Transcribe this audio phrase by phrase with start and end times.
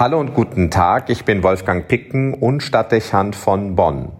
[0.00, 4.12] Hallo und guten Tag, ich bin Wolfgang Picken und Stadtdechant von Bonn.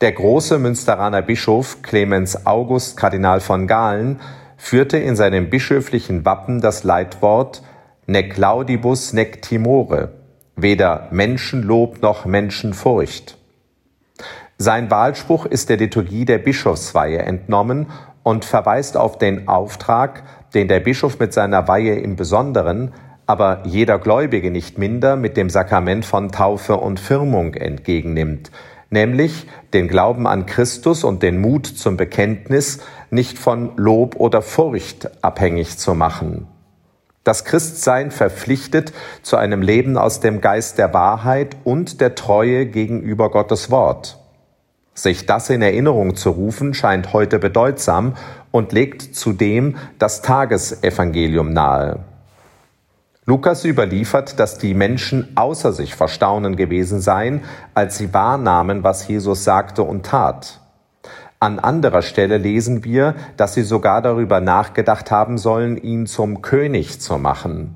[0.00, 4.18] Der große Münsteraner Bischof Clemens August Kardinal von Galen
[4.56, 7.62] führte in seinem bischöflichen Wappen das Leitwort
[8.06, 10.12] Nec laudibus nec timore,
[10.56, 13.36] weder Menschenlob noch Menschenfurcht.
[14.56, 17.88] Sein Wahlspruch ist der Liturgie der Bischofsweihe entnommen
[18.22, 20.22] und verweist auf den Auftrag,
[20.54, 22.94] den der Bischof mit seiner Weihe im Besonderen
[23.26, 28.50] aber jeder Gläubige nicht minder mit dem Sakrament von Taufe und Firmung entgegennimmt,
[28.90, 35.10] nämlich den Glauben an Christus und den Mut zum Bekenntnis nicht von Lob oder Furcht
[35.22, 36.46] abhängig zu machen.
[37.24, 43.30] Das Christsein verpflichtet zu einem Leben aus dem Geist der Wahrheit und der Treue gegenüber
[43.30, 44.18] Gottes Wort.
[44.94, 48.14] Sich das in Erinnerung zu rufen, scheint heute bedeutsam
[48.50, 52.00] und legt zudem das Tagesevangelium nahe.
[53.32, 57.40] Lukas überliefert, dass die Menschen außer sich vor Staunen gewesen seien,
[57.72, 60.60] als sie wahrnahmen, was Jesus sagte und tat.
[61.40, 67.00] An anderer Stelle lesen wir, dass sie sogar darüber nachgedacht haben sollen, ihn zum König
[67.00, 67.74] zu machen.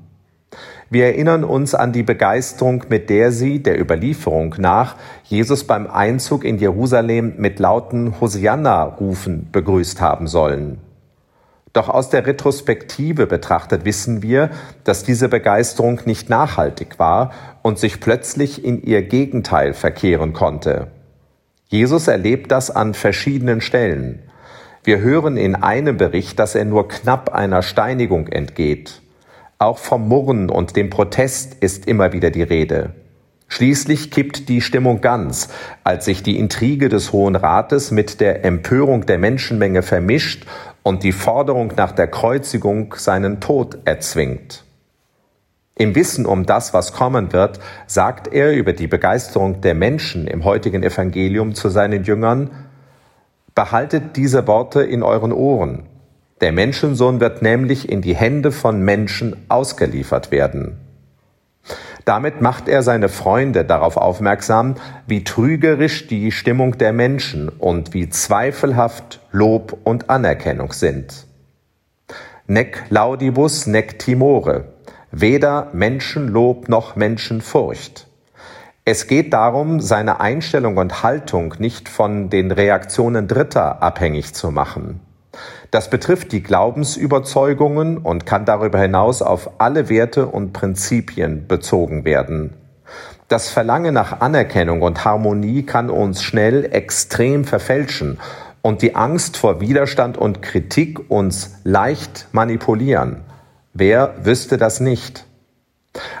[0.91, 6.43] Wir erinnern uns an die Begeisterung, mit der sie, der Überlieferung nach, Jesus beim Einzug
[6.43, 10.86] in Jerusalem mit lauten Hosianna-Rufen begrüßt haben sollen.
[11.77, 14.49] Doch aus der Retrospektive betrachtet wissen wir,
[14.83, 20.87] dass diese Begeisterung nicht nachhaltig war und sich plötzlich in ihr Gegenteil verkehren konnte.
[21.67, 24.23] Jesus erlebt das an verschiedenen Stellen.
[24.83, 29.03] Wir hören in einem Bericht, dass er nur knapp einer Steinigung entgeht.
[29.59, 32.95] Auch vom Murren und dem Protest ist immer wieder die Rede.
[33.49, 35.47] Schließlich kippt die Stimmung ganz,
[35.83, 40.45] als sich die Intrige des Hohen Rates mit der Empörung der Menschenmenge vermischt
[40.87, 44.63] und die Forderung nach der Kreuzigung seinen Tod erzwingt.
[45.75, 50.45] Im Wissen um das, was kommen wird, sagt er über die Begeisterung der Menschen im
[50.45, 52.51] heutigen Evangelium zu seinen Jüngern,
[53.53, 55.87] Behaltet diese Worte in euren Ohren.
[56.41, 60.77] Der Menschensohn wird nämlich in die Hände von Menschen ausgeliefert werden.
[62.07, 64.75] Damit macht er seine Freunde darauf aufmerksam,
[65.07, 71.27] wie trügerisch die Stimmung der Menschen und wie zweifelhaft Lob und Anerkennung sind.
[72.45, 74.69] Nec laudibus nec timore,
[75.11, 78.07] weder Menschenlob noch Menschenfurcht.
[78.85, 85.01] Es geht darum, seine Einstellung und Haltung nicht von den Reaktionen Dritter abhängig zu machen.
[85.71, 92.53] Das betrifft die Glaubensüberzeugungen und kann darüber hinaus auf alle Werte und Prinzipien bezogen werden.
[93.27, 98.19] Das Verlangen nach Anerkennung und Harmonie kann uns schnell extrem verfälschen
[98.61, 103.25] und die Angst vor Widerstand und Kritik uns leicht manipulieren.
[103.73, 105.25] Wer wüsste das nicht?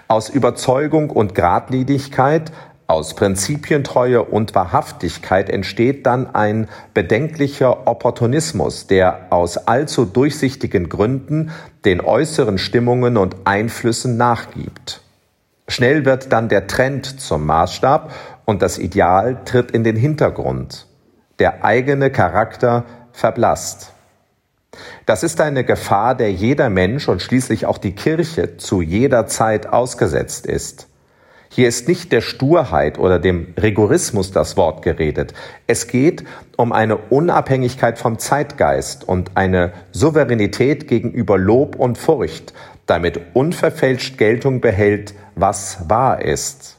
[0.07, 2.51] Aus Überzeugung und Gradlinigkeit
[2.87, 11.51] aus Prinzipientreue und Wahrhaftigkeit entsteht dann ein bedenklicher Opportunismus, der aus allzu durchsichtigen Gründen
[11.83, 15.01] den äußeren Stimmungen und Einflüssen nachgibt.
[15.67, 18.13] Schnell wird dann der Trend zum Maßstab
[18.45, 20.87] und das Ideal tritt in den Hintergrund.
[21.39, 23.91] Der eigene Charakter verblasst.
[25.05, 29.67] Das ist eine Gefahr, der jeder Mensch und schließlich auch die Kirche zu jeder Zeit
[29.67, 30.87] ausgesetzt ist.
[31.49, 35.33] Hier ist nicht der Sturheit oder dem Rigorismus das Wort geredet.
[35.65, 36.23] Es geht
[36.55, 42.53] um eine Unabhängigkeit vom Zeitgeist und eine Souveränität gegenüber Lob und Furcht,
[42.85, 46.77] damit unverfälscht Geltung behält, was wahr ist.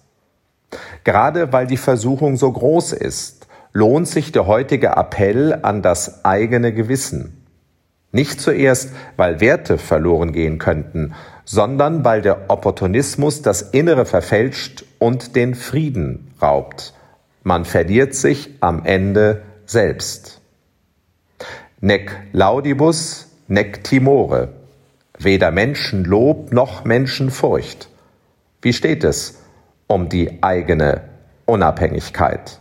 [1.05, 6.73] Gerade weil die Versuchung so groß ist, lohnt sich der heutige Appell an das eigene
[6.73, 7.38] Gewissen.
[8.11, 11.15] Nicht zuerst, weil Werte verloren gehen könnten,
[11.45, 16.95] sondern weil der Opportunismus das Innere verfälscht und den Frieden raubt.
[17.43, 20.41] Man verliert sich am Ende selbst.
[21.81, 24.49] Nec laudibus, nec timore.
[25.19, 27.89] Weder Menschenlob noch Menschenfurcht.
[28.63, 29.43] Wie steht es
[29.87, 31.03] um die eigene
[31.45, 32.61] Unabhängigkeit?